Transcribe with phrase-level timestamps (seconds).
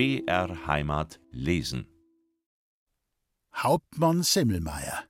[0.00, 1.86] BR Heimat lesen.
[3.54, 5.04] Hauptmann Semmelmeier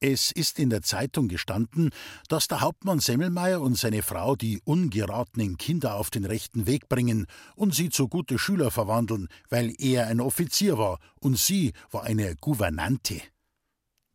[0.00, 1.90] es ist in der Zeitung gestanden,
[2.28, 7.26] dass der Hauptmann Semmelmeier und seine Frau die ungeratenen Kinder auf den rechten Weg bringen
[7.54, 12.34] und sie zu gute Schüler verwandeln, weil er ein Offizier war und sie war eine
[12.34, 13.22] Gouvernante.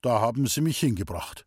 [0.02, 1.45] Da haben sie mich hingebracht.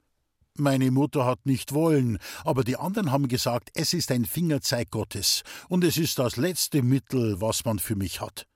[0.59, 5.43] Meine Mutter hat nicht wollen, aber die anderen haben gesagt, es ist ein Fingerzeig Gottes
[5.69, 8.47] und es ist das letzte Mittel, was man für mich hat.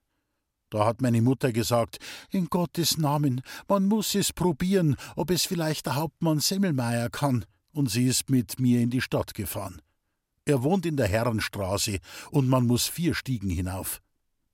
[0.71, 1.99] Da hat meine Mutter gesagt,
[2.31, 7.91] in Gottes Namen, man muss es probieren, ob es vielleicht der Hauptmann Semmelmeier kann, und
[7.91, 9.83] sie ist mit mir in die Stadt gefahren.
[10.45, 11.99] Er wohnt in der Herrenstraße,
[12.31, 14.01] und man muss vier Stiegen hinauf.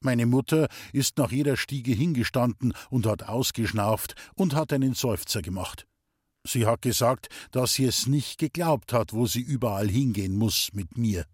[0.01, 5.87] Meine Mutter ist nach jeder Stiege hingestanden und hat ausgeschnauft und hat einen Seufzer gemacht.
[6.47, 10.97] Sie hat gesagt, dass sie es nicht geglaubt hat, wo sie überall hingehen muss mit
[10.97, 11.27] mir.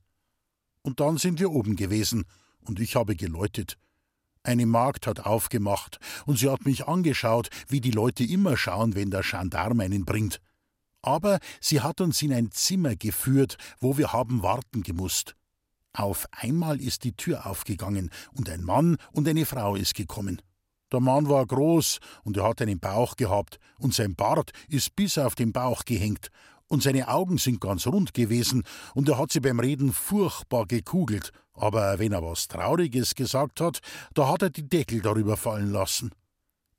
[0.82, 2.24] Und dann sind wir oben gewesen,
[2.64, 3.76] und ich habe geläutet.
[4.42, 9.10] Eine Magd hat aufgemacht, und sie hat mich angeschaut, wie die Leute immer schauen, wenn
[9.10, 10.40] der Gendarm einen bringt.
[11.02, 15.36] Aber sie hat uns in ein Zimmer geführt, wo wir haben warten gemusst.
[15.92, 20.40] Auf einmal ist die Tür aufgegangen, und ein Mann und eine Frau ist gekommen.
[20.92, 25.16] Der Mann war groß, und er hat einen Bauch gehabt, und sein Bart ist bis
[25.16, 26.28] auf den Bauch gehängt,
[26.68, 31.32] und seine Augen sind ganz rund gewesen, und er hat sie beim Reden furchtbar gekugelt,
[31.54, 33.80] aber wenn er was Trauriges gesagt hat,
[34.14, 36.10] da hat er die Deckel darüber fallen lassen.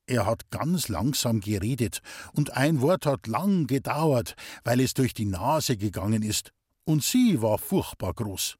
[0.05, 2.01] Er hat ganz langsam geredet,
[2.33, 6.51] und ein Wort hat lang gedauert, weil es durch die Nase gegangen ist,
[6.85, 8.57] und sie war furchtbar groß.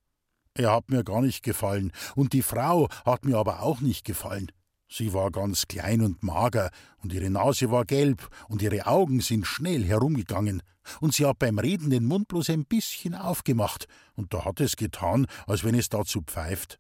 [0.56, 4.52] Er hat mir gar nicht gefallen, und die Frau hat mir aber auch nicht gefallen.
[4.96, 9.48] Sie war ganz klein und mager, und ihre Nase war gelb, und ihre Augen sind
[9.48, 10.62] schnell herumgegangen,
[11.02, 14.76] und sie hat beim Reden den Mund bloß ein bisschen aufgemacht, und da hat es
[14.76, 16.80] getan, als wenn es dazu pfeift.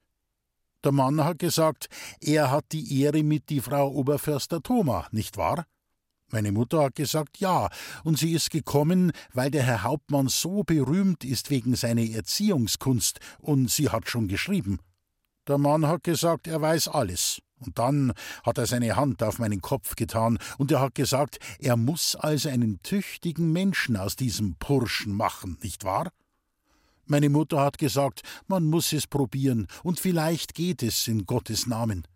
[0.83, 1.87] Der Mann hat gesagt,
[2.21, 5.65] er hat die Ehre mit die Frau Oberförster Thoma, nicht wahr?
[6.29, 7.67] Meine Mutter hat gesagt ja,
[8.03, 13.71] und sie ist gekommen, weil der Herr Hauptmann so berühmt ist wegen seiner Erziehungskunst, und
[13.71, 14.77] sie hat schon geschrieben.
[15.47, 17.41] Der Mann hat gesagt, er weiß alles.
[17.65, 18.13] Und dann
[18.43, 22.49] hat er seine Hand auf meinen Kopf getan, und er hat gesagt, er muss also
[22.49, 26.11] einen tüchtigen Menschen aus diesem Burschen machen, nicht wahr?
[27.05, 32.07] Meine Mutter hat gesagt, man muss es probieren, und vielleicht geht es in Gottes Namen.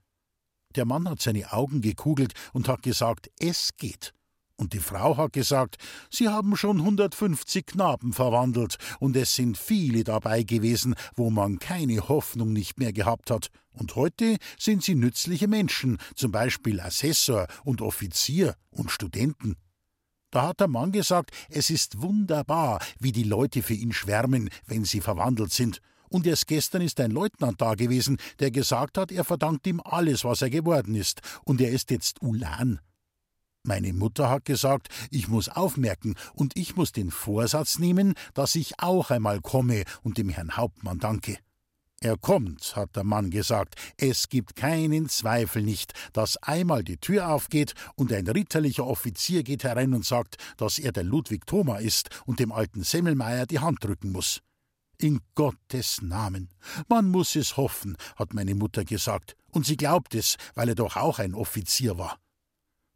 [0.75, 4.13] Der Mann hat seine Augen gekugelt und hat gesagt, es geht.
[4.57, 5.77] Und die Frau hat gesagt,
[6.09, 12.09] sie haben schon 150 Knaben verwandelt, und es sind viele dabei gewesen, wo man keine
[12.09, 13.51] Hoffnung nicht mehr gehabt hat.
[13.71, 19.55] Und heute sind sie nützliche Menschen, zum Beispiel Assessor und Offizier und Studenten.
[20.31, 24.85] Da hat der Mann gesagt, es ist wunderbar, wie die Leute für ihn schwärmen, wenn
[24.85, 25.81] sie verwandelt sind.
[26.09, 30.23] Und erst gestern ist ein Leutnant da gewesen, der gesagt hat, er verdankt ihm alles,
[30.23, 32.79] was er geworden ist, und er ist jetzt Ulan.
[33.67, 38.79] Meine Mutter hat gesagt, ich muss aufmerken und ich muss den Vorsatz nehmen, dass ich
[38.79, 41.37] auch einmal komme und dem Herrn Hauptmann danke.
[41.99, 43.75] Er kommt, hat der Mann gesagt.
[43.97, 49.65] Es gibt keinen Zweifel nicht, dass einmal die Tür aufgeht und ein ritterlicher Offizier geht
[49.65, 53.83] herein und sagt, dass er der Ludwig Thoma ist und dem alten Semmelmeier die Hand
[53.83, 54.39] drücken muss.
[54.97, 56.51] In Gottes Namen.
[56.87, 59.35] Man muss es hoffen, hat meine Mutter gesagt.
[59.51, 62.17] Und sie glaubt es, weil er doch auch ein Offizier war.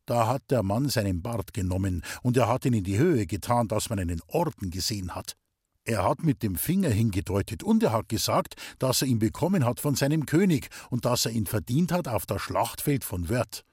[0.05, 3.67] Da hat der Mann seinen Bart genommen und er hat ihn in die Höhe getan,
[3.67, 5.35] dass man einen Orden gesehen hat.
[5.83, 9.79] Er hat mit dem Finger hingedeutet und er hat gesagt, dass er ihn bekommen hat
[9.79, 13.63] von seinem König und dass er ihn verdient hat auf das Schlachtfeld von Wörth.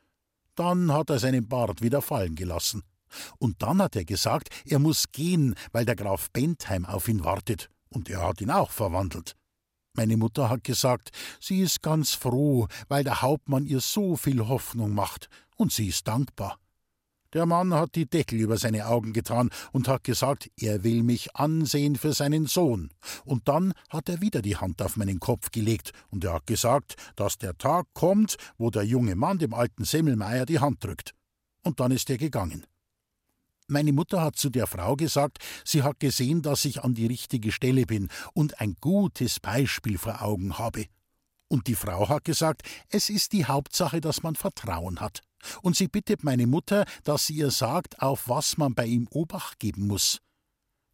[0.55, 2.83] Dann hat er seinen Bart wieder fallen gelassen.
[3.39, 7.71] Und dann hat er gesagt, er muss gehen, weil der Graf Bentheim auf ihn wartet.
[7.91, 9.38] Und er hat ihn auch verwandelt.
[9.99, 11.11] Meine Mutter hat gesagt,
[11.41, 16.07] sie ist ganz froh, weil der Hauptmann ihr so viel Hoffnung macht, und sie ist
[16.07, 16.61] dankbar.
[17.33, 21.35] Der Mann hat die Deckel über seine Augen getan und hat gesagt, er will mich
[21.35, 22.91] ansehen für seinen Sohn.
[23.25, 26.95] Und dann hat er wieder die Hand auf meinen Kopf gelegt und er hat gesagt,
[27.17, 31.13] dass der Tag kommt, wo der junge Mann dem alten Semmelmeier die Hand drückt.
[31.65, 32.65] Und dann ist er gegangen.
[33.71, 37.53] Meine Mutter hat zu der Frau gesagt, sie hat gesehen, dass ich an die richtige
[37.53, 40.87] Stelle bin und ein gutes Beispiel vor Augen habe.
[41.49, 45.21] Und die Frau hat gesagt, es ist die Hauptsache, dass man Vertrauen hat.
[45.61, 49.59] Und sie bittet meine Mutter, dass sie ihr sagt, auf was man bei ihm Obacht
[49.59, 50.19] geben muss.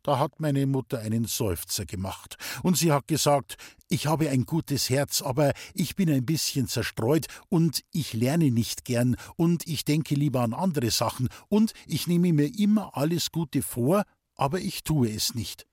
[0.04, 3.56] Da hat meine Mutter einen Seufzer gemacht, und sie hat gesagt,
[3.88, 8.84] ich habe ein gutes Herz, aber ich bin ein bisschen zerstreut, und ich lerne nicht
[8.84, 13.62] gern, und ich denke lieber an andere Sachen, und ich nehme mir immer alles Gute
[13.62, 14.04] vor,
[14.34, 15.66] aber ich tue es nicht.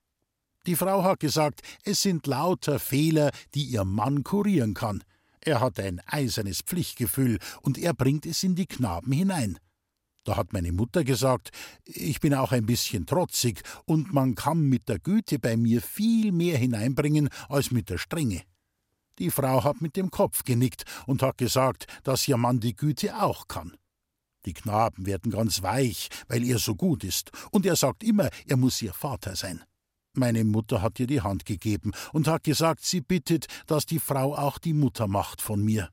[0.66, 5.04] Die Frau hat gesagt, es sind lauter Fehler, die ihr Mann kurieren kann.
[5.42, 9.60] Er hat ein eisernes Pflichtgefühl und er bringt es in die Knaben hinein.
[10.23, 11.50] Da hat meine Mutter gesagt,
[11.83, 16.31] ich bin auch ein bisschen trotzig und man kann mit der Güte bei mir viel
[16.31, 18.44] mehr hineinbringen als mit der Strenge.
[19.18, 23.21] Die Frau hat mit dem Kopf genickt und hat gesagt, dass ihr Mann die Güte
[23.21, 23.75] auch kann.
[24.45, 28.57] Die Knaben werden ganz weich, weil er so gut ist, und er sagt immer, er
[28.57, 29.63] muss ihr Vater sein.
[30.13, 34.35] Meine Mutter hat ihr die Hand gegeben und hat gesagt, sie bittet, dass die Frau
[34.35, 35.89] auch die Mutter macht von mir.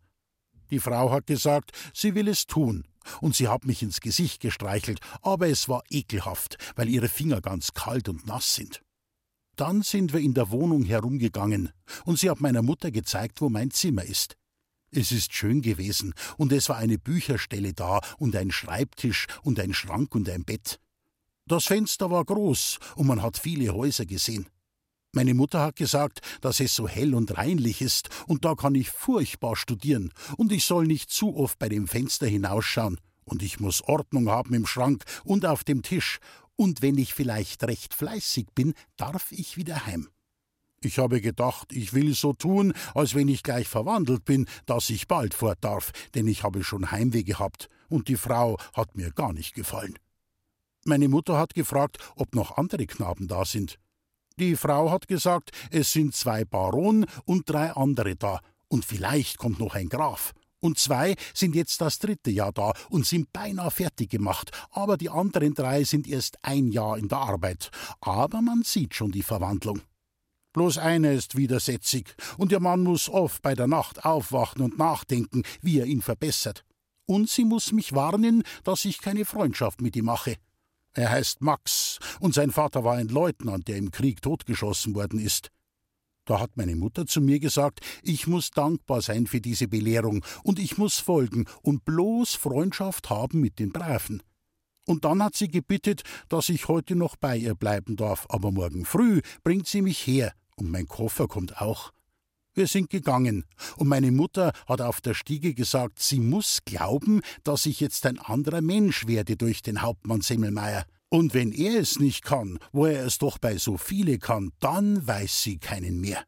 [0.71, 2.87] Die Frau hat gesagt, sie will es tun,
[3.21, 7.73] und sie hat mich ins Gesicht gestreichelt, aber es war ekelhaft, weil ihre Finger ganz
[7.75, 8.83] kalt und nass sind.
[9.57, 11.71] Dann sind wir in der Wohnung herumgegangen,
[12.05, 14.37] und sie hat meiner Mutter gezeigt, wo mein Zimmer ist.
[14.91, 19.75] Es ist schön gewesen, und es war eine Bücherstelle da und ein Schreibtisch und ein
[19.75, 20.81] Schrank und ein Bett.
[21.47, 24.49] Das Fenster war groß, und man hat viele Häuser gesehen.
[25.13, 28.91] Meine Mutter hat gesagt, dass es so hell und reinlich ist, und da kann ich
[28.91, 33.83] furchtbar studieren, und ich soll nicht zu oft bei dem Fenster hinausschauen, und ich muss
[33.83, 36.19] Ordnung haben im Schrank und auf dem Tisch,
[36.57, 40.09] und wenn ich vielleicht recht fleißig bin, darf ich wieder heim.
[40.81, 45.09] Ich habe gedacht, ich will so tun, als wenn ich gleich verwandelt bin, dass ich
[45.09, 49.33] bald fort darf, denn ich habe schon Heimweh gehabt, und die Frau hat mir gar
[49.33, 49.99] nicht gefallen.
[50.85, 53.79] Meine Mutter hat gefragt, ob noch andere Knaben da sind.
[54.39, 58.39] Die Frau hat gesagt, es sind zwei Baronen und drei andere da,
[58.69, 60.33] und vielleicht kommt noch ein Graf.
[60.61, 65.11] Und zwei sind jetzt das dritte Jahr da und sind beinahe fertig gemacht, aber die
[65.11, 67.71] anderen drei sind erst ein Jahr in der Arbeit.
[68.01, 69.81] Aber man sieht schon die Verwandlung.
[70.53, 75.43] Bloß einer ist widersetzig, und ihr Mann muss oft bei der Nacht aufwachen und nachdenken,
[75.63, 76.65] wie er ihn verbessert.
[77.07, 80.37] Und sie muss mich warnen, dass ich keine Freundschaft mit ihm mache.
[80.99, 85.53] Er heißt Max, und sein Vater war ein Leutnant, der im Krieg totgeschossen worden ist.
[86.25, 90.59] Da hat meine Mutter zu mir gesagt, ich muss dankbar sein für diese Belehrung, und
[90.59, 94.25] ich muss folgen und bloß Freundschaft haben mit den Braven.
[94.89, 98.85] Und dann hat sie gebittet, dass ich heute noch bei ihr bleiben darf, aber morgen
[98.85, 101.93] früh bringt sie mich her, und mein Koffer kommt auch.
[102.59, 103.45] Wir sind gegangen,
[103.77, 108.19] und meine Mutter hat auf der Stiege gesagt, sie muss glauben, dass ich jetzt ein
[108.19, 110.85] anderer Mensch werde durch den Hauptmann Semmelmeier.
[111.09, 115.07] Und wenn er es nicht kann, wo er es doch bei so viele kann, dann
[115.07, 116.25] weiß sie keinen mehr.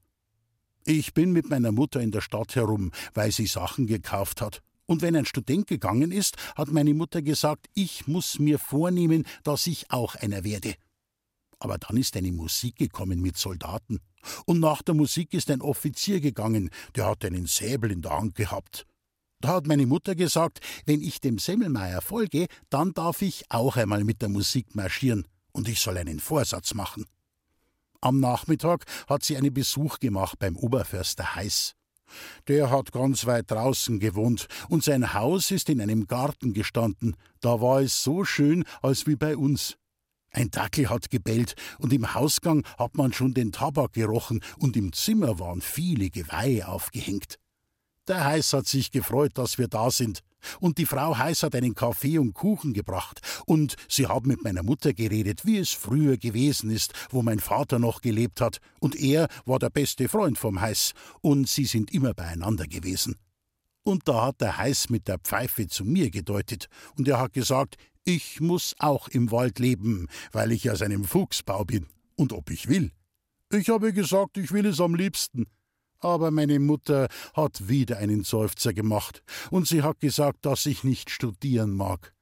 [0.84, 4.62] Ich bin mit meiner Mutter in der Stadt herum, weil sie Sachen gekauft hat.
[4.86, 9.66] Und wenn ein Student gegangen ist, hat meine Mutter gesagt, ich muss mir vornehmen, dass
[9.66, 10.76] ich auch einer werde.
[11.58, 13.98] Aber dann ist eine Musik gekommen mit Soldaten.
[14.46, 18.34] Und nach der Musik ist ein Offizier gegangen, der hat einen Säbel in der Hand
[18.34, 18.86] gehabt.
[19.40, 24.04] Da hat meine Mutter gesagt, wenn ich dem Semmelmeier folge, dann darf ich auch einmal
[24.04, 27.06] mit der Musik marschieren und ich soll einen Vorsatz machen.
[28.02, 31.74] Am Nachmittag hat sie einen Besuch gemacht beim Oberförster Heiß.
[32.48, 37.16] Der hat ganz weit draußen gewohnt und sein Haus ist in einem Garten gestanden.
[37.40, 39.76] Da war es so schön, als wie bei uns.
[40.32, 44.92] Ein Dackel hat gebellt, und im Hausgang hat man schon den Tabak gerochen, und im
[44.92, 47.38] Zimmer waren viele Geweihe aufgehängt.
[48.06, 50.20] Der Heiß hat sich gefreut, dass wir da sind,
[50.58, 54.62] und die Frau Heiß hat einen Kaffee und Kuchen gebracht, und sie haben mit meiner
[54.62, 59.28] Mutter geredet, wie es früher gewesen ist, wo mein Vater noch gelebt hat, und er
[59.44, 63.16] war der beste Freund vom Heiß, und sie sind immer beieinander gewesen.
[63.82, 67.76] Und da hat der Heiß mit der Pfeife zu mir gedeutet, und er hat gesagt,
[68.04, 72.68] ich muss auch im Wald leben, weil ich aus einem Fuchsbau bin, und ob ich
[72.68, 72.92] will.
[73.52, 75.46] Ich habe gesagt, ich will es am liebsten.
[75.98, 81.10] Aber meine Mutter hat wieder einen Seufzer gemacht, und sie hat gesagt, dass ich nicht
[81.10, 82.14] studieren mag.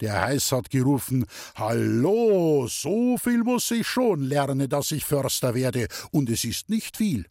[0.00, 5.88] Der Heiß hat gerufen Hallo, so viel muss ich schon lernen, dass ich Förster werde,
[6.10, 7.26] und es ist nicht viel.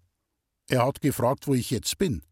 [0.70, 2.24] Er hat gefragt, wo ich jetzt bin.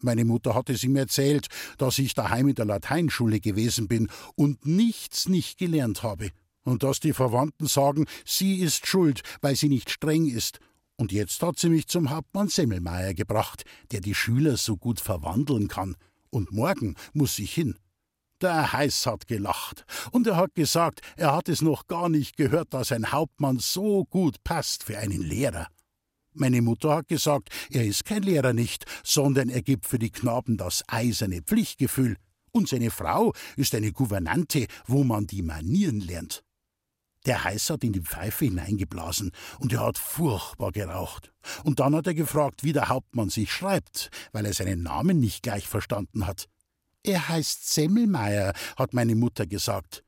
[0.00, 1.46] Meine Mutter hat es ihm erzählt,
[1.78, 6.30] dass ich daheim in der Lateinschule gewesen bin und nichts nicht gelernt habe.
[6.64, 10.58] Und dass die Verwandten sagen, sie ist schuld, weil sie nicht streng ist.
[10.96, 15.68] Und jetzt hat sie mich zum Hauptmann Semmelmeier gebracht, der die Schüler so gut verwandeln
[15.68, 15.96] kann.
[16.30, 17.76] Und morgen muss ich hin.
[18.42, 22.74] Der Heiß hat gelacht, und er hat gesagt, er hat es noch gar nicht gehört,
[22.74, 25.68] dass ein Hauptmann so gut passt für einen Lehrer.
[26.38, 30.56] Meine Mutter hat gesagt, er ist kein Lehrer nicht, sondern er gibt für die Knaben
[30.56, 32.16] das eiserne Pflichtgefühl.
[32.52, 36.42] Und seine Frau ist eine Gouvernante, wo man die Manieren lernt.
[37.26, 41.32] Der Heiß hat in die Pfeife hineingeblasen und er hat furchtbar geraucht.
[41.64, 45.42] Und dann hat er gefragt, wie der Hauptmann sich schreibt, weil er seinen Namen nicht
[45.42, 46.48] gleich verstanden hat.
[47.02, 50.05] Er heißt Semmelmeier, hat meine Mutter gesagt.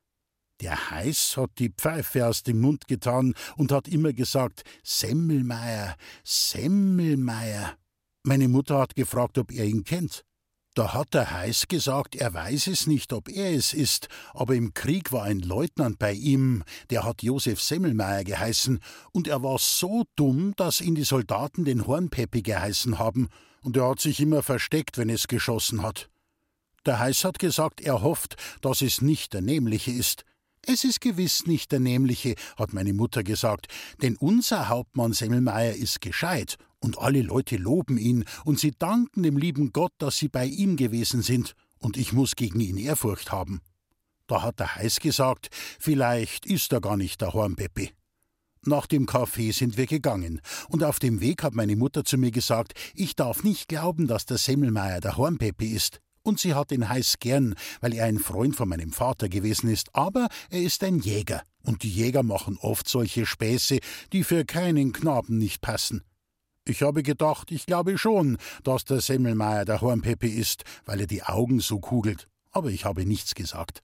[0.61, 7.77] Der Heiß hat die Pfeife aus dem Mund getan und hat immer gesagt Semmelmeier, Semmelmeier.
[8.23, 10.25] Meine Mutter hat gefragt, ob er ihn kennt.
[10.75, 14.73] Da hat der Heiß gesagt, er weiß es nicht, ob er es ist, aber im
[14.73, 18.79] Krieg war ein Leutnant bei ihm, der hat Josef Semmelmeier geheißen,
[19.11, 23.29] und er war so dumm, dass ihn die Soldaten den Hornpeppi geheißen haben,
[23.61, 26.09] und er hat sich immer versteckt, wenn es geschossen hat.
[26.85, 30.23] Der Heiß hat gesagt, er hofft, dass es nicht der Nämliche ist.
[30.65, 33.67] Es ist gewiss nicht der Nämliche, hat meine Mutter gesagt,
[34.01, 39.37] denn unser Hauptmann Semmelmeier ist gescheit und alle Leute loben ihn und sie danken dem
[39.37, 43.61] lieben Gott, dass sie bei ihm gewesen sind, und ich muss gegen ihn Ehrfurcht haben.
[44.27, 45.49] Da hat der Heiß gesagt,
[45.79, 47.91] vielleicht ist er gar nicht der Hornpeppi.
[48.65, 52.31] Nach dem Kaffee sind wir gegangen, und auf dem Weg hat meine Mutter zu mir
[52.31, 56.01] gesagt, ich darf nicht glauben, dass der Semmelmeier der Hornpeppi ist.
[56.23, 59.95] Und sie hat ihn heiß gern, weil er ein Freund von meinem Vater gewesen ist,
[59.95, 63.79] aber er ist ein Jäger, und die Jäger machen oft solche Späße,
[64.11, 66.03] die für keinen Knaben nicht passen.
[66.65, 71.23] Ich habe gedacht, ich glaube schon, dass der Semmelmeier der Hornpeppi ist, weil er die
[71.23, 73.81] Augen so kugelt, aber ich habe nichts gesagt.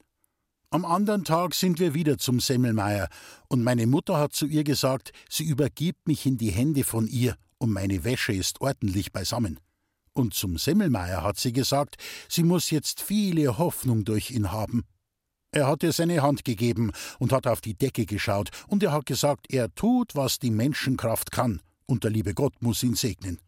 [0.70, 3.08] Am anderen Tag sind wir wieder zum Semmelmeier,
[3.48, 7.36] und meine Mutter hat zu ihr gesagt, sie übergibt mich in die Hände von ihr,
[7.58, 9.58] und meine Wäsche ist ordentlich beisammen.
[10.16, 11.96] Und zum Semmelmeier hat sie gesagt,
[12.26, 14.84] sie muss jetzt viele Hoffnung durch ihn haben.
[15.52, 19.04] Er hat ihr seine Hand gegeben und hat auf die Decke geschaut, und er hat
[19.04, 23.42] gesagt, er tut, was die Menschenkraft kann, und der liebe Gott muss ihn segnen.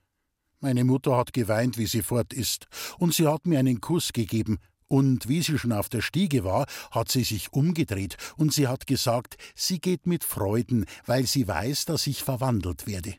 [0.61, 2.67] Meine Mutter hat geweint, wie sie fort ist,
[2.99, 4.59] und sie hat mir einen Kuss gegeben,
[4.89, 8.87] und wie sie schon auf der Stiege war, hat sie sich umgedreht, und sie hat
[8.87, 13.15] gesagt, sie geht mit Freuden, weil sie weiß, dass ich verwandelt werde.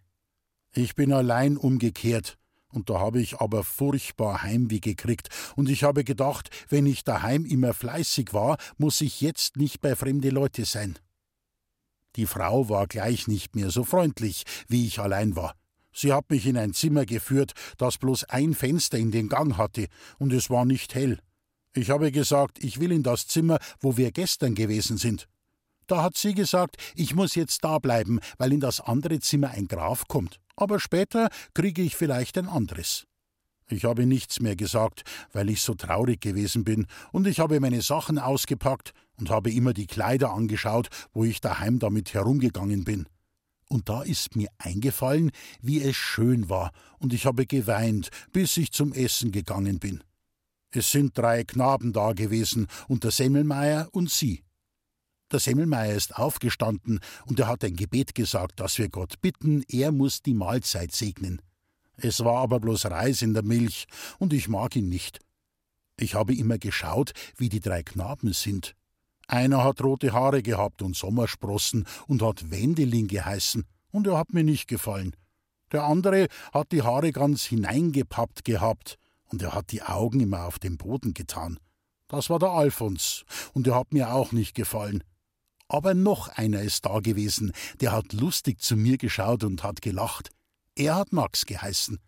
[0.72, 2.38] Ich bin allein umgekehrt,
[2.72, 7.46] und da habe ich aber furchtbar Heimweh gekriegt, und ich habe gedacht, wenn ich daheim
[7.46, 10.98] immer fleißig war, muss ich jetzt nicht bei fremde Leute sein.
[12.16, 15.56] Die Frau war gleich nicht mehr so freundlich, wie ich allein war.
[15.92, 19.88] Sie hat mich in ein Zimmer geführt, das bloß ein Fenster in den Gang hatte,
[20.18, 21.20] und es war nicht hell.
[21.74, 25.28] Ich habe gesagt, ich will in das Zimmer, wo wir gestern gewesen sind.
[25.88, 29.68] Da hat sie gesagt, ich muss jetzt da bleiben, weil in das andere Zimmer ein
[29.68, 30.40] Graf kommt.
[30.60, 33.08] Aber später kriege ich vielleicht ein anderes.
[33.70, 37.82] Ich habe nichts mehr gesagt, weil ich so traurig gewesen bin, und ich habe meine
[37.82, 43.08] Sachen ausgepackt und habe immer die Kleider angeschaut, wo ich daheim damit herumgegangen bin.
[43.70, 48.74] Und da ist mir eingefallen, wie es schön war, und ich habe geweint, bis ich
[48.74, 50.04] zum Essen gegangen bin.
[50.72, 54.44] Es sind drei Knaben da gewesen, und der Semmelmeier und sie.
[55.32, 59.92] Der Semmelmeier ist aufgestanden, und er hat ein Gebet gesagt, dass wir Gott bitten, er
[59.92, 61.42] muss die Mahlzeit segnen.
[61.98, 63.86] Es war aber bloß Reis in der Milch,
[64.18, 65.20] und ich mag ihn nicht.
[65.98, 68.76] Ich habe immer geschaut, wie die drei Knaben sind.
[69.28, 74.44] Einer hat rote Haare gehabt und Sommersprossen und hat Wendelin geheißen, und er hat mir
[74.44, 75.16] nicht gefallen.
[75.72, 80.58] Der andere hat die Haare ganz hineingepappt gehabt, und er hat die Augen immer auf
[80.58, 81.60] den Boden getan.
[82.08, 85.04] Das war der Alfons, und er hat mir auch nicht gefallen.
[85.70, 90.32] Aber noch einer ist da gewesen, der hat lustig zu mir geschaut und hat gelacht.
[90.76, 92.00] Er hat Max geheißen.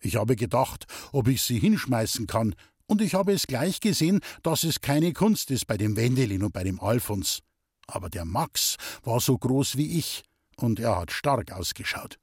[0.00, 2.54] Ich habe gedacht, ob ich sie hinschmeißen kann,
[2.86, 6.52] und ich habe es gleich gesehen, dass es keine Kunst ist bei dem Wendelin und
[6.52, 7.40] bei dem Alfons.
[7.86, 10.22] Aber der Max war so groß wie ich,
[10.56, 12.18] und er hat stark ausgeschaut.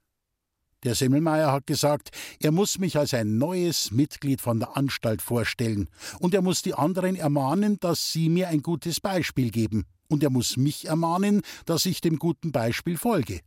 [0.86, 5.88] Der Semmelmeier hat gesagt, er muss mich als ein neues Mitglied von der Anstalt vorstellen,
[6.20, 10.30] und er muss die anderen ermahnen, dass sie mir ein gutes Beispiel geben, und er
[10.30, 13.40] muss mich ermahnen, dass ich dem guten Beispiel folge.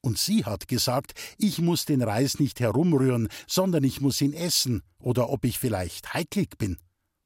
[0.00, 4.80] Und sie hat gesagt, ich muss den Reis nicht herumrühren, sondern ich muss ihn essen,
[5.02, 6.78] oder ob ich vielleicht heiklig bin.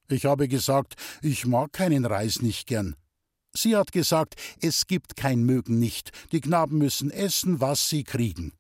[0.08, 2.96] Ich habe gesagt, ich mag keinen Reis nicht gern.
[3.52, 8.52] Sie hat gesagt, es gibt kein Mögen nicht, die Knaben müssen essen, was sie kriegen.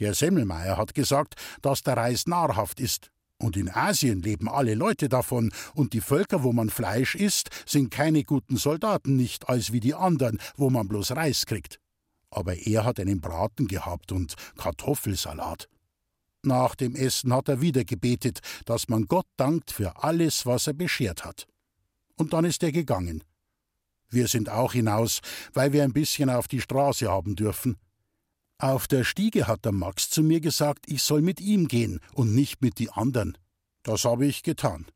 [0.00, 3.10] Der Semmelmeier hat gesagt, dass der Reis nahrhaft ist.
[3.38, 7.90] Und in Asien leben alle Leute davon, und die Völker, wo man Fleisch isst, sind
[7.90, 11.80] keine guten Soldaten nicht als wie die anderen, wo man bloß Reis kriegt
[12.32, 15.68] aber er hat einen Braten gehabt und Kartoffelsalat.
[16.44, 20.72] Nach dem Essen hat er wieder gebetet, dass man Gott dankt für alles, was er
[20.72, 21.46] beschert hat.
[22.16, 23.22] Und dann ist er gegangen.
[24.08, 25.20] Wir sind auch hinaus,
[25.52, 27.76] weil wir ein bisschen auf die Straße haben dürfen.
[28.62, 32.32] Auf der Stiege hat der Max zu mir gesagt, ich soll mit ihm gehen und
[32.32, 33.36] nicht mit die anderen.
[33.82, 34.86] Das habe ich getan.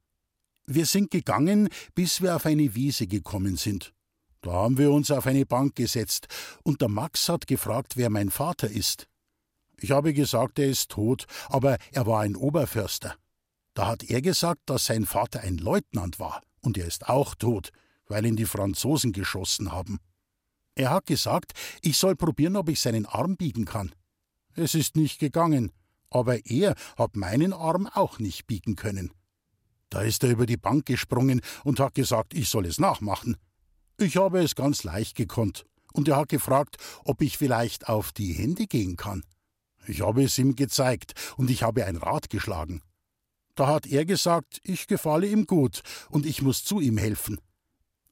[0.66, 3.92] Wir sind gegangen, bis wir auf eine Wiese gekommen sind.
[4.40, 6.28] Da haben wir uns auf eine Bank gesetzt,
[6.62, 9.08] und der Max hat gefragt, wer mein Vater ist.
[9.78, 13.16] Ich habe gesagt, er ist tot, aber er war ein Oberförster.
[13.74, 17.72] Da hat er gesagt, dass sein Vater ein Leutnant war, und er ist auch tot,
[18.06, 19.98] weil ihn die Franzosen geschossen haben.
[20.76, 23.94] Er hat gesagt, ich soll probieren, ob ich seinen Arm biegen kann.
[24.54, 25.72] Es ist nicht gegangen,
[26.08, 29.10] Aber er hat meinen Arm auch nicht biegen können.
[29.90, 33.36] Da ist er über die Bank gesprungen und hat gesagt, ich soll es nachmachen.
[33.98, 38.32] Ich habe es ganz leicht gekonnt, und er hat gefragt, ob ich vielleicht auf die
[38.32, 39.24] Hände gehen kann.
[39.86, 42.82] Ich habe es ihm gezeigt, und ich habe ein Rad geschlagen.
[43.54, 47.40] Da hat er gesagt, ich gefalle ihm gut, und ich muss zu ihm helfen.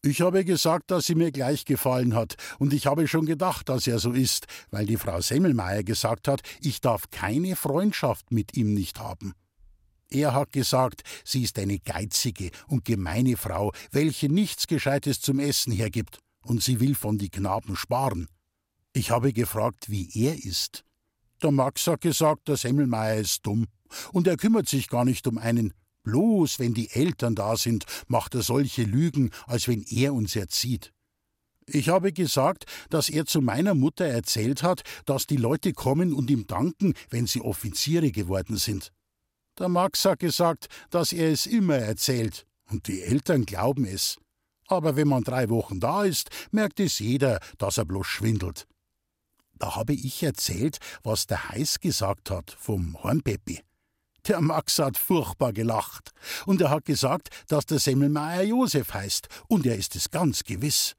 [0.06, 3.86] Ich habe gesagt, dass sie mir gleich gefallen hat, und ich habe schon gedacht, dass
[3.86, 8.74] er so ist, weil die Frau Semmelmeier gesagt hat, ich darf keine Freundschaft mit ihm
[8.74, 9.32] nicht haben.
[10.10, 15.72] Er hat gesagt, sie ist eine geizige und gemeine Frau, welche nichts Gescheites zum Essen
[15.72, 18.28] hergibt, und sie will von die Knaben sparen.
[18.92, 20.84] Ich habe gefragt, wie er ist.
[21.42, 23.68] Der Max hat gesagt, der Semmelmeier ist dumm,
[24.12, 25.72] und er kümmert sich gar nicht um einen.
[26.04, 30.92] Bloß wenn die Eltern da sind, macht er solche Lügen, als wenn er uns erzieht.
[31.66, 36.30] Ich habe gesagt, dass er zu meiner Mutter erzählt hat, dass die Leute kommen und
[36.30, 38.92] ihm danken, wenn sie Offiziere geworden sind.
[39.58, 44.18] Der Max hat gesagt, dass er es immer erzählt, und die Eltern glauben es.
[44.66, 48.66] Aber wenn man drei Wochen da ist, merkt es jeder, dass er bloß schwindelt.
[49.54, 53.60] Da habe ich erzählt, was der Heiß gesagt hat vom Hornpeppi.
[54.26, 56.12] Der Max hat furchtbar gelacht,
[56.46, 60.94] und er hat gesagt, dass der Semmelmeier Josef heißt, und er ist es ganz gewiss.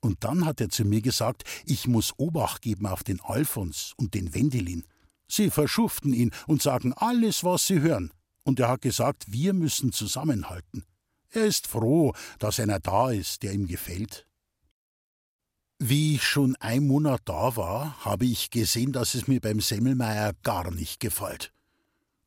[0.00, 4.14] Und dann hat er zu mir gesagt, ich muss Obacht geben auf den Alfons und
[4.14, 4.84] den Wendelin.
[5.28, 8.12] Sie verschuften ihn und sagen alles, was sie hören.
[8.44, 10.84] Und er hat gesagt, wir müssen zusammenhalten.
[11.30, 14.26] Er ist froh, dass einer da ist, der ihm gefällt.
[15.78, 20.32] Wie ich schon ein Monat da war, habe ich gesehen, dass es mir beim Semmelmeier
[20.42, 21.51] gar nicht gefällt.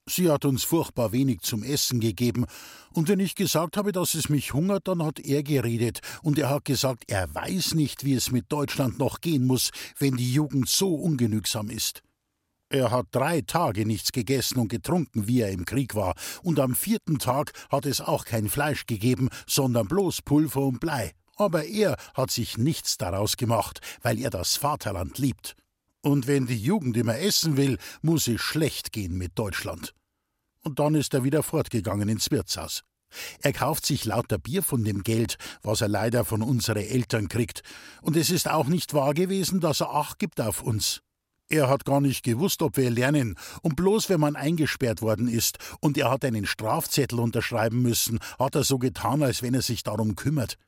[0.08, 2.46] Sie hat uns furchtbar wenig zum Essen gegeben,
[2.94, 6.50] und wenn ich gesagt habe, dass es mich hungert, dann hat er geredet, und er
[6.52, 10.70] hat gesagt, er weiß nicht, wie es mit Deutschland noch gehen muss, wenn die Jugend
[10.70, 12.04] so ungenügsam ist.
[12.70, 16.76] Er hat drei Tage nichts gegessen und getrunken, wie er im Krieg war, und am
[16.76, 21.14] vierten Tag hat es auch kein Fleisch gegeben, sondern bloß Pulver und Blei.
[21.36, 25.56] Aber er hat sich nichts daraus gemacht, weil er das Vaterland liebt.
[26.06, 29.96] Und wenn die Jugend immer essen will, muss es schlecht gehen mit Deutschland.
[30.62, 32.84] Und dann ist er wieder fortgegangen ins Wirtshaus.
[33.42, 37.64] Er kauft sich lauter Bier von dem Geld, was er leider von unseren Eltern kriegt,
[38.04, 41.02] und es ist auch nicht wahr gewesen, dass er Acht gibt auf uns.
[41.50, 45.58] Er hat gar nicht gewusst, ob wir lernen, und bloß wenn man eingesperrt worden ist
[45.80, 49.82] und er hat einen Strafzettel unterschreiben müssen, hat er so getan, als wenn er sich
[49.82, 50.60] darum kümmert.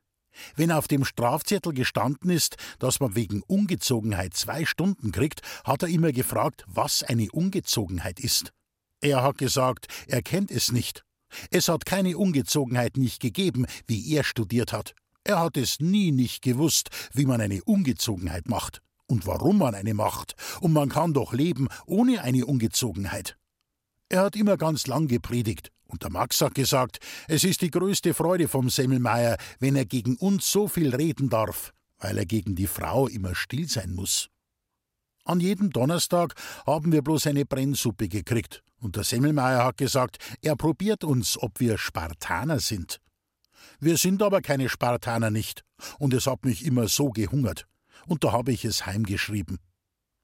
[0.56, 5.90] Wenn auf dem Strafzettel gestanden ist, dass man wegen Ungezogenheit zwei Stunden kriegt, hat er
[5.90, 8.54] immer gefragt, was eine Ungezogenheit ist.
[9.02, 11.04] Er hat gesagt, er kennt es nicht.
[11.52, 14.96] Es hat keine Ungezogenheit nicht gegeben, wie er studiert hat.
[15.24, 19.94] Er hat es nie nicht gewusst, wie man eine Ungezogenheit macht und warum man eine
[19.94, 23.38] macht, und man kann doch leben ohne eine Ungezogenheit.
[24.10, 28.14] Er hat immer ganz lang gepredigt, und der Max hat gesagt, es ist die größte
[28.14, 32.68] Freude vom Semmelmeier, wenn er gegen uns so viel reden darf, weil er gegen die
[32.68, 34.30] Frau immer still sein muss.
[35.24, 40.56] An jedem Donnerstag haben wir bloß eine Brennsuppe gekriegt, und der Semmelmeier hat gesagt, er
[40.56, 43.00] probiert uns, ob wir Spartaner sind.
[43.80, 45.64] Wir sind aber keine Spartaner nicht,
[46.00, 47.68] und es hat mich immer so gehungert
[48.08, 49.60] und da habe ich es heimgeschrieben.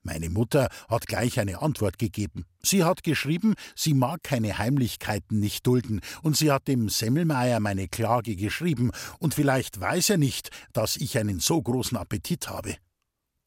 [0.05, 2.45] Meine Mutter hat gleich eine Antwort gegeben.
[2.61, 7.87] Sie hat geschrieben, sie mag keine Heimlichkeiten nicht dulden, und sie hat dem Semmelmeier meine
[7.87, 12.75] Klage geschrieben, und vielleicht weiß er nicht, dass ich einen so großen Appetit habe.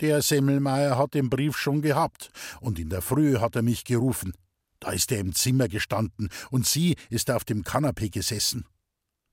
[0.00, 4.32] Der Semmelmeier hat den Brief schon gehabt, und in der Früh hat er mich gerufen.
[4.80, 8.64] Da ist er im Zimmer gestanden, und sie ist auf dem Kanapee gesessen.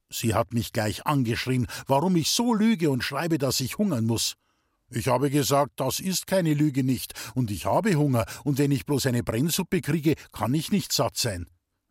[0.10, 4.36] Sie hat mich gleich angeschrien, warum ich so lüge und schreibe, dass ich hungern muss.
[4.96, 8.86] Ich habe gesagt, das ist keine Lüge nicht, und ich habe Hunger, und wenn ich
[8.86, 11.48] bloß eine Brennsuppe kriege, kann ich nicht satt sein.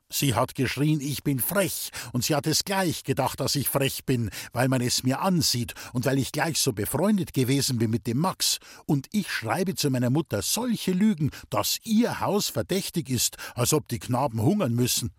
[0.08, 4.04] Sie hat geschrien, ich bin frech, und sie hat es gleich gedacht, dass ich frech
[4.04, 8.06] bin, weil man es mir ansieht und weil ich gleich so befreundet gewesen bin mit
[8.06, 13.36] dem Max, und ich schreibe zu meiner Mutter solche Lügen, dass ihr Haus verdächtig ist,
[13.56, 15.10] als ob die Knaben hungern müssen.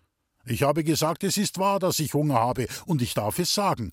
[0.46, 3.92] Ich habe gesagt, es ist wahr, dass ich Hunger habe, und ich darf es sagen.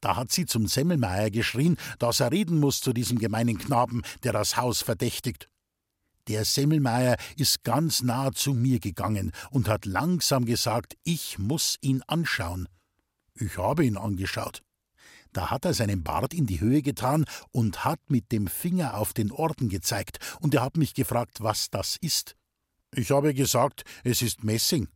[0.00, 4.32] Da hat sie zum Semmelmeier geschrien, dass er reden muss zu diesem gemeinen Knaben, der
[4.32, 5.48] das Haus verdächtigt.
[6.28, 12.02] Der Semmelmeier ist ganz nah zu mir gegangen und hat langsam gesagt, ich muss ihn
[12.06, 12.68] anschauen.
[13.34, 14.62] Ich habe ihn angeschaut.
[15.32, 19.12] Da hat er seinen Bart in die Höhe getan und hat mit dem Finger auf
[19.12, 22.36] den Orden gezeigt, und er hat mich gefragt, was das ist.
[22.92, 24.88] Ich habe gesagt, es ist Messing.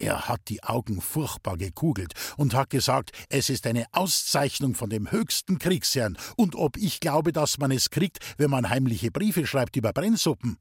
[0.00, 5.10] Er hat die Augen furchtbar gekugelt und hat gesagt, es ist eine Auszeichnung von dem
[5.10, 9.74] höchsten Kriegsherrn und ob ich glaube, dass man es kriegt, wenn man heimliche Briefe schreibt
[9.74, 10.56] über Brennsuppen.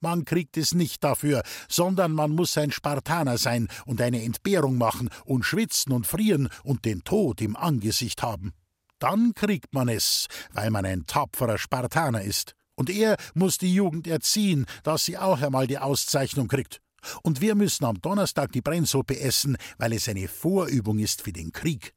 [0.00, 5.10] Man kriegt es nicht dafür, sondern man muss ein Spartaner sein und eine Entbehrung machen
[5.24, 8.54] und schwitzen und frieren und den Tod im Angesicht haben.
[8.98, 12.54] Dann kriegt man es, weil man ein tapferer Spartaner ist.
[12.74, 16.80] Und er muss die Jugend erziehen, dass sie auch einmal die Auszeichnung kriegt.
[17.22, 21.52] Und wir müssen am Donnerstag die Brennsuppe essen, weil es eine Vorübung ist für den
[21.52, 21.94] Krieg.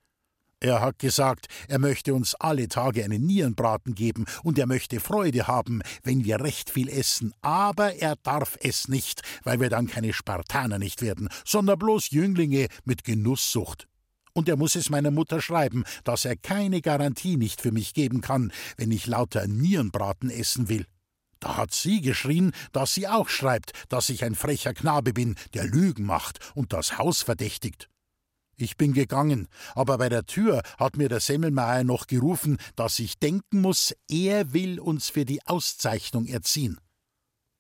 [0.63, 5.45] Er hat gesagt, er möchte uns alle Tage einen Nierenbraten geben und er möchte Freude
[5.45, 10.13] haben, wenn wir recht viel essen, aber er darf es nicht, weil wir dann keine
[10.13, 13.89] Spartaner nicht werden, sondern bloß Jünglinge mit Genusssucht.
[14.31, 18.21] Und er muss es meiner Mutter schreiben, dass er keine Garantie nicht für mich geben
[18.21, 20.85] kann, wenn ich lauter Nierenbraten essen will.
[21.43, 25.65] Da hat sie geschrien, dass sie auch schreibt, dass ich ein frecher Knabe bin, der
[25.65, 27.89] Lügen macht und das Haus verdächtigt.
[28.55, 33.19] Ich bin gegangen, aber bei der Tür hat mir der Semmelmeier noch gerufen, dass ich
[33.19, 36.79] denken muss, er will uns für die Auszeichnung erziehen.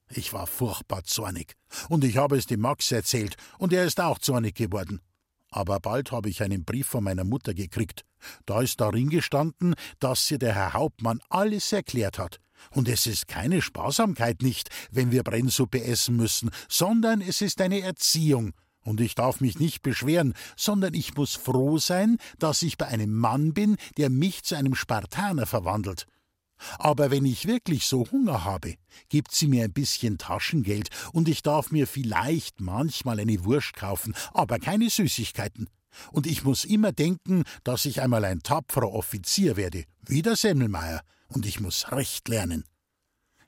[0.09, 1.57] Ich war furchtbar zornig,
[1.89, 5.01] und ich habe es dem Max erzählt, und er ist auch zornig geworden.
[5.49, 8.05] Aber bald habe ich einen Brief von meiner Mutter gekriegt.
[8.45, 12.39] Da ist darin gestanden, dass ihr der Herr Hauptmann alles erklärt hat.
[12.71, 17.81] Und es ist keine Sparsamkeit nicht, wenn wir Brennsuppe essen müssen, sondern es ist eine
[17.81, 18.53] Erziehung,
[18.85, 23.13] und ich darf mich nicht beschweren, sondern ich muss froh sein, dass ich bei einem
[23.13, 26.05] Mann bin, der mich zu einem Spartaner verwandelt.
[26.77, 28.75] Aber wenn ich wirklich so Hunger habe,
[29.09, 34.13] gibt sie mir ein bisschen Taschengeld und ich darf mir vielleicht manchmal eine Wurst kaufen,
[34.33, 35.69] aber keine Süßigkeiten.
[36.11, 41.01] Und ich muss immer denken, dass ich einmal ein tapferer Offizier werde, wie der Semmelmeier,
[41.33, 42.65] und ich muss Recht lernen.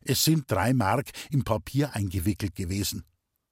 [0.01, 3.03] Es sind drei Mark im Papier eingewickelt gewesen.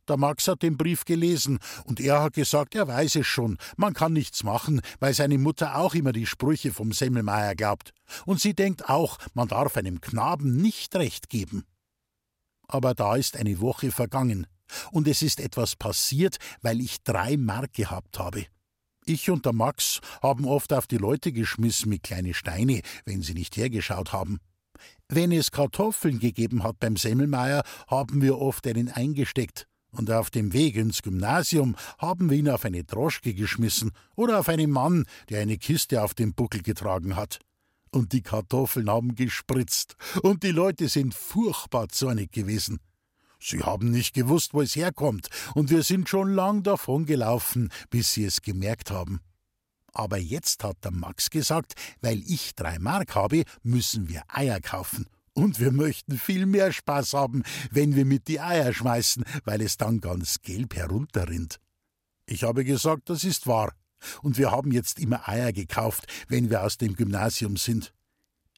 [0.07, 3.93] Der Max hat den Brief gelesen und er hat gesagt, er weiß es schon, man
[3.93, 7.93] kann nichts machen, weil seine Mutter auch immer die Sprüche vom Semmelmeier glaubt.
[8.25, 11.63] Und sie denkt auch, man darf einem Knaben nicht recht geben.
[12.67, 14.47] Aber da ist eine Woche vergangen
[14.91, 18.45] und es ist etwas passiert, weil ich drei Mark gehabt habe.
[19.05, 23.33] Ich und der Max haben oft auf die Leute geschmissen mit kleine Steine, wenn sie
[23.33, 24.39] nicht hergeschaut haben.
[25.09, 30.53] Wenn es Kartoffeln gegeben hat beim Semmelmeier, haben wir oft einen eingesteckt und auf dem
[30.53, 35.41] Weg ins Gymnasium haben wir ihn auf eine Droschke geschmissen oder auf einen Mann, der
[35.41, 37.39] eine Kiste auf dem Buckel getragen hat.
[37.91, 42.79] Und die Kartoffeln haben gespritzt, und die Leute sind furchtbar zornig gewesen.
[43.45, 48.13] Sie haben nicht gewusst, wo es herkommt, und wir sind schon lang davon gelaufen, bis
[48.13, 49.19] sie es gemerkt haben.
[49.91, 55.07] Aber jetzt hat der Max gesagt, weil ich drei Mark habe, müssen wir Eier kaufen.
[55.33, 59.75] Und wir möchten viel mehr Spaß haben, wenn wir mit die Eier schmeißen, weil es
[59.75, 61.59] dann ganz gelb herunterrinnt.
[62.25, 63.73] Ich habe gesagt, das ist wahr.
[64.21, 67.93] Und wir haben jetzt immer Eier gekauft, wenn wir aus dem Gymnasium sind.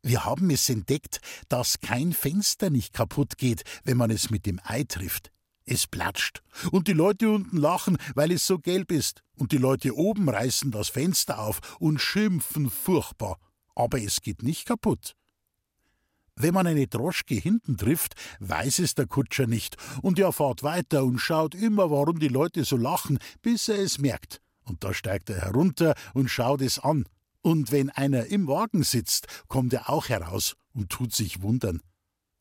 [0.05, 4.61] Wir haben es entdeckt, dass kein Fenster nicht kaputt geht, wenn man es mit dem
[4.63, 5.31] Ei trifft.
[5.65, 6.43] Es platscht.
[6.71, 9.23] Und die Leute unten lachen, weil es so gelb ist.
[9.35, 13.39] Und die Leute oben reißen das Fenster auf und schimpfen furchtbar.
[13.73, 15.15] Aber es geht nicht kaputt.
[16.35, 21.03] Wenn man eine Droschke hinten trifft, weiß es der Kutscher nicht, und er fährt weiter
[21.03, 24.39] und schaut immer, warum die Leute so lachen, bis er es merkt.
[24.65, 27.05] Und da steigt er herunter und schaut es an.
[27.45, 31.79] Und wenn einer im Wagen sitzt, kommt er auch heraus und tut sich wundern.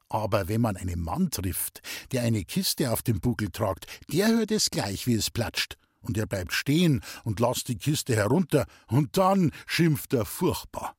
[0.09, 4.51] Aber wenn man einen Mann trifft, der eine Kiste auf dem Buckel tragt, der hört
[4.51, 5.77] es gleich, wie es platscht.
[6.01, 10.97] Und er bleibt stehen und lässt die Kiste herunter, und dann schimpft er furchtbar.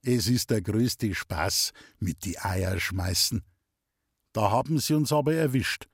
[0.00, 3.44] Es ist der größte Spaß mit die Eier schmeißen.
[4.32, 5.88] Da haben sie uns aber erwischt.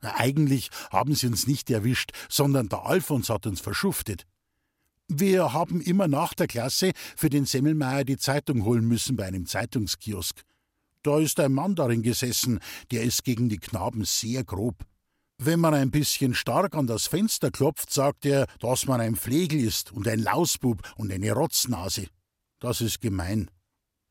[0.00, 4.26] Eigentlich haben sie uns nicht erwischt, sondern der Alfons hat uns verschuftet.
[5.08, 9.46] Wir haben immer nach der Klasse für den Semmelmeier die Zeitung holen müssen bei einem
[9.46, 10.42] Zeitungskiosk.
[11.02, 12.58] Da ist ein Mann darin gesessen,
[12.90, 14.84] der ist gegen die Knaben sehr grob.
[15.38, 19.60] Wenn man ein bisschen stark an das Fenster klopft, sagt er, dass man ein Flegel
[19.60, 22.08] ist und ein Lausbub und eine Rotznase.
[22.58, 23.48] Das ist gemein.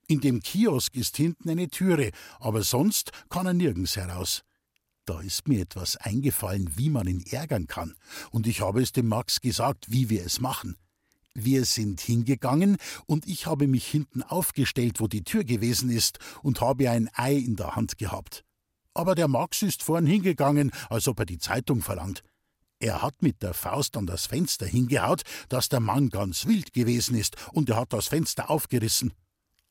[0.08, 4.44] In dem Kiosk ist hinten eine Türe, aber sonst kann er nirgends heraus.
[5.06, 7.96] Da ist mir etwas eingefallen, wie man ihn ärgern kann,
[8.32, 10.78] und ich habe es dem Max gesagt, wie wir es machen.
[11.36, 16.62] Wir sind hingegangen, und ich habe mich hinten aufgestellt, wo die Tür gewesen ist, und
[16.62, 18.44] habe ein Ei in der Hand gehabt.
[18.94, 22.24] Aber der Max ist vorn hingegangen, als ob er die Zeitung verlangt.
[22.80, 27.16] Er hat mit der Faust an das Fenster hingehaut, dass der Mann ganz wild gewesen
[27.16, 29.14] ist, und er hat das Fenster aufgerissen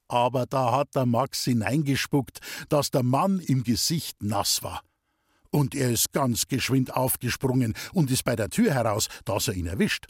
[0.09, 4.83] aber da hat der Max hineingespuckt, dass der Mann im Gesicht nass war.
[5.51, 9.67] Und er ist ganz geschwind aufgesprungen und ist bei der Tür heraus, dass er ihn
[9.67, 10.07] erwischt.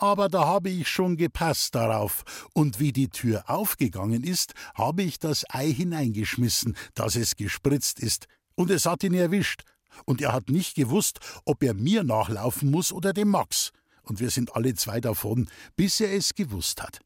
[0.00, 5.18] Aber da habe ich schon gepasst darauf, und wie die Tür aufgegangen ist, habe ich
[5.18, 9.64] das Ei hineingeschmissen, dass es gespritzt ist, und es hat ihn erwischt.
[10.04, 13.72] Und er hat nicht gewusst, ob er mir nachlaufen muss oder dem Max.
[14.02, 17.00] Und wir sind alle zwei davon, bis er es gewusst hat.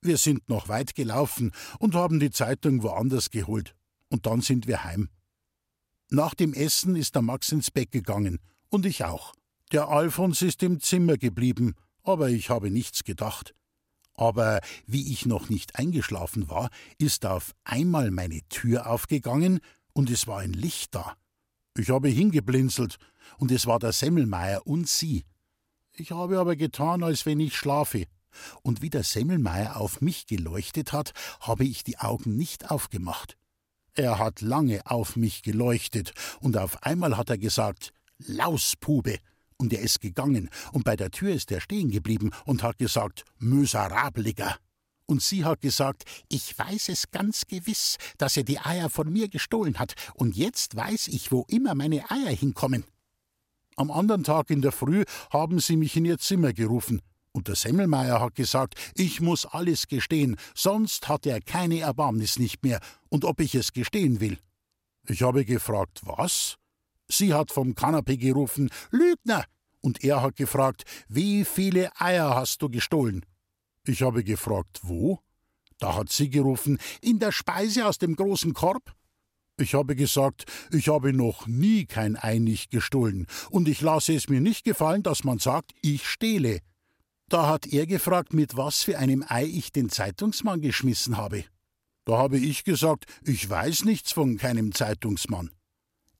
[0.00, 3.74] Wir sind noch weit gelaufen und haben die Zeitung woanders geholt.
[4.08, 5.10] Und dann sind wir heim.
[6.08, 8.38] Nach dem Essen ist der Max ins Bett gegangen
[8.70, 9.34] und ich auch.
[9.72, 11.74] Der Alfons ist im Zimmer geblieben,
[12.08, 13.54] aber ich habe nichts gedacht.
[14.14, 19.60] Aber wie ich noch nicht eingeschlafen war, ist auf einmal meine Tür aufgegangen
[19.92, 21.16] und es war ein Licht da.
[21.76, 22.96] Ich habe hingeblinzelt
[23.38, 25.24] und es war der Semmelmeier und sie.
[25.92, 28.06] Ich habe aber getan, als wenn ich schlafe.
[28.62, 33.36] Und wie der Semmelmeier auf mich geleuchtet hat, habe ich die Augen nicht aufgemacht.
[33.94, 39.18] Er hat lange auf mich geleuchtet, und auf einmal hat er gesagt Lauspube,
[39.58, 43.24] und er ist gegangen, und bei der Tür ist er stehen geblieben und hat gesagt
[43.38, 44.56] Miserabliger.
[45.06, 49.28] Und sie hat gesagt, ich weiß es ganz gewiss, dass er die Eier von mir
[49.28, 52.84] gestohlen hat, und jetzt weiß ich, wo immer meine Eier hinkommen.
[53.76, 57.00] Am anderen Tag in der Früh haben sie mich in ihr Zimmer gerufen,
[57.32, 62.62] und der Semmelmeier hat gesagt, ich muss alles gestehen, sonst hat er keine Erbarmnis nicht
[62.62, 64.38] mehr, und ob ich es gestehen will.
[65.06, 66.56] Ich habe gefragt, was?
[67.10, 69.44] Sie hat vom Kanapee gerufen, Lügner!
[69.80, 73.24] Und er hat gefragt, wie viele Eier hast du gestohlen?
[73.84, 75.20] Ich habe gefragt, wo?
[75.78, 78.92] Da hat sie gerufen, in der Speise aus dem großen Korb.
[79.56, 84.28] Ich habe gesagt, ich habe noch nie kein Ei nicht gestohlen, und ich lasse es
[84.28, 86.60] mir nicht gefallen, dass man sagt, ich stehle.
[87.28, 91.44] Da hat er gefragt, mit was für einem Ei ich den Zeitungsmann geschmissen habe.
[92.04, 95.50] Da habe ich gesagt, ich weiß nichts von keinem Zeitungsmann.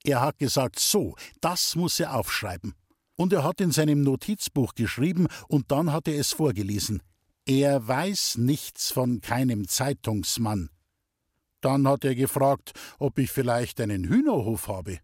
[0.05, 2.75] Er hat gesagt, so, das muss er aufschreiben.
[3.17, 7.03] Und er hat in seinem Notizbuch geschrieben und dann hat er es vorgelesen.
[7.45, 10.71] Er weiß nichts von keinem Zeitungsmann.
[11.61, 15.01] Dann hat er gefragt, ob ich vielleicht einen Hühnerhof habe.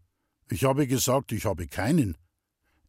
[0.50, 2.16] Ich habe gesagt, ich habe keinen.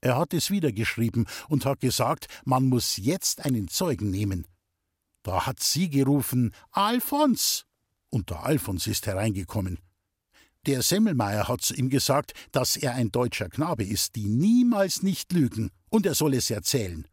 [0.02, 4.46] Er hat es wieder geschrieben und hat gesagt, man muss jetzt einen Zeugen nehmen.
[5.24, 7.66] Da hat sie gerufen, Alfons!
[8.12, 9.80] Und der Alfons ist hereingekommen.
[10.66, 15.32] Der Semmelmeier hat zu ihm gesagt, dass er ein deutscher Knabe ist, die niemals nicht
[15.32, 17.08] lügen, und er soll es erzählen.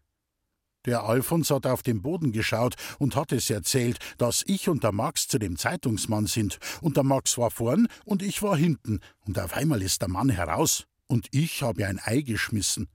[0.87, 4.93] Der Alfons hat auf den Boden geschaut und hat es erzählt, dass ich und der
[4.93, 9.38] Max zu dem Zeitungsmann sind, und der Max war vorn und ich war hinten, und
[9.38, 12.88] auf einmal ist der Mann heraus und ich habe ein Ei geschmissen.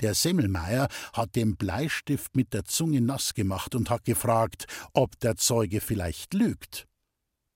[0.00, 5.36] Der Semmelmeier hat den Bleistift mit der Zunge nass gemacht und hat gefragt, ob der
[5.36, 6.86] Zeuge vielleicht lügt.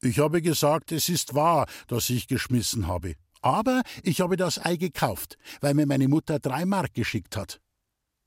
[0.02, 3.16] Ich habe gesagt, es ist wahr, dass ich geschmissen habe.
[3.42, 7.60] Aber ich habe das Ei gekauft, weil mir meine Mutter drei Mark geschickt hat.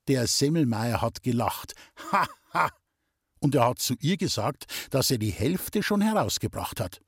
[0.07, 1.73] Der Semmelmeier hat gelacht.
[2.11, 2.69] Ha, ha!
[3.39, 7.01] Und er hat zu ihr gesagt, dass er die Hälfte schon herausgebracht hat.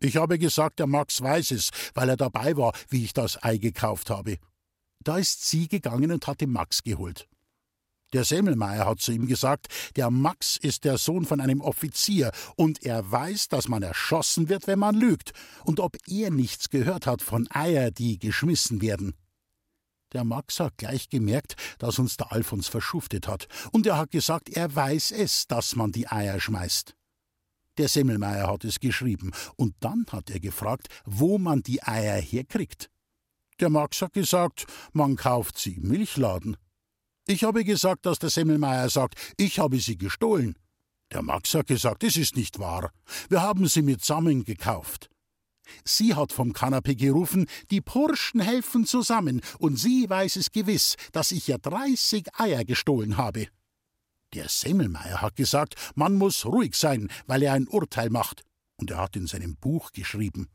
[0.00, 3.58] Ich habe gesagt, der Max weiß es, weil er dabei war, wie ich das Ei
[3.58, 4.38] gekauft habe.
[5.04, 7.28] Da ist sie gegangen und hat den Max geholt.
[8.12, 12.82] Der Semmelmeier hat zu ihm gesagt, der Max ist der Sohn von einem Offizier und
[12.82, 15.32] er weiß, dass man erschossen wird, wenn man lügt,
[15.64, 19.14] und ob er nichts gehört hat von Eier, die geschmissen werden.
[20.12, 24.48] Der Max hat gleich gemerkt, dass uns der Alfons verschuftet hat, und er hat gesagt,
[24.48, 26.96] er weiß es, dass man die Eier schmeißt.
[27.78, 32.90] Der Semmelmeier hat es geschrieben, und dann hat er gefragt, wo man die Eier herkriegt.
[33.60, 36.56] Der Max hat gesagt, man kauft sie im Milchladen.
[37.26, 40.56] Ich habe gesagt, dass der Semmelmeier sagt, ich habe sie gestohlen.
[41.12, 42.92] Der Max hat gesagt, es ist nicht wahr.
[43.28, 45.10] Wir haben sie mitsammen gekauft.
[45.84, 51.30] Sie hat vom Kanapee gerufen, die Burschen helfen zusammen, und sie weiß es gewiss, dass
[51.30, 53.46] ich ja dreißig Eier gestohlen habe.
[54.34, 58.42] Der Semmelmeier hat gesagt, man muss ruhig sein, weil er ein Urteil macht,
[58.76, 60.48] und er hat in seinem Buch geschrieben.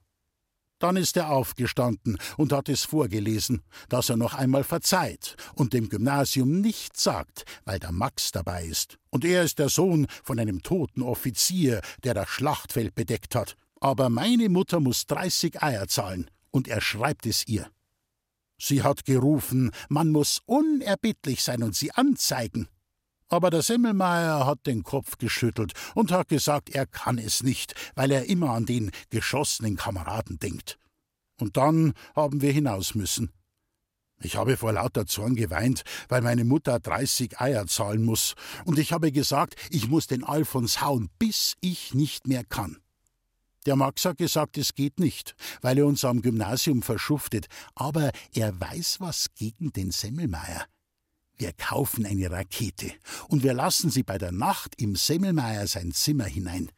[0.79, 5.87] Dann ist er aufgestanden und hat es vorgelesen, dass er noch einmal verzeiht und dem
[5.87, 8.97] Gymnasium nichts sagt, weil der Max dabei ist.
[9.09, 13.55] Und er ist der Sohn von einem toten Offizier, der das Schlachtfeld bedeckt hat.
[13.79, 17.69] Aber meine Mutter muss dreißig Eier zahlen, und er schreibt es ihr.
[18.57, 22.67] Sie hat gerufen, man muss unerbittlich sein und sie anzeigen.
[23.27, 28.11] Aber der Semmelmeier hat den Kopf geschüttelt und hat gesagt, er kann es nicht, weil
[28.11, 30.77] er immer an den geschossenen Kameraden denkt.
[31.39, 33.31] Und dann haben wir hinaus müssen.
[34.21, 38.93] Ich habe vor lauter Zorn geweint, weil meine Mutter dreißig Eier zahlen muss, und ich
[38.93, 42.77] habe gesagt, ich muss den Alfons hauen, bis ich nicht mehr kann.
[43.65, 48.57] Der Max hat gesagt, es geht nicht, weil er uns am Gymnasium verschuftet, aber er
[48.59, 50.65] weiß was gegen den Semmelmeier.
[51.37, 52.91] Wir kaufen eine Rakete
[53.27, 56.71] und wir lassen sie bei der Nacht im Semmelmeier sein Zimmer hinein.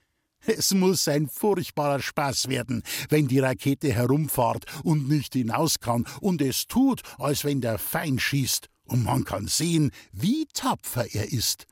[0.45, 6.41] Es muss ein furchtbarer Spaß werden, wenn die Rakete herumfahrt und nicht hinaus kann und
[6.41, 11.65] es tut, als wenn der Feind schießt, und man kann sehen, wie tapfer er ist.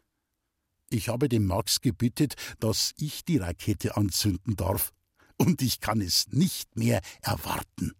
[0.89, 4.91] Ich habe dem Max gebittet, dass ich die Rakete anzünden darf,
[5.37, 7.93] und ich kann es nicht mehr erwarten.